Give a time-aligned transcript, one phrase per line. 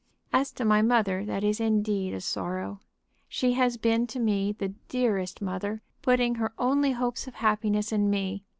[0.33, 2.79] "As to my mother, that is indeed a sorrow.
[3.29, 8.09] She has been to me the dearest mother, putting her only hopes of happiness in
[8.09, 8.43] me.